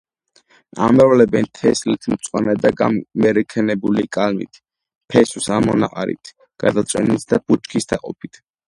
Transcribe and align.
ამრავლებენ 0.85 1.45
თესლით, 1.59 2.07
მწვანე 2.13 2.55
და 2.63 2.71
გამერქნებული 2.81 4.09
კალმით, 4.19 4.63
ფესვის 5.13 5.55
ამონაყარით, 5.61 6.37
გადაწვენით 6.67 7.33
და 7.33 7.47
ბუჩქის 7.47 7.93
დაყოფით. 7.95 8.47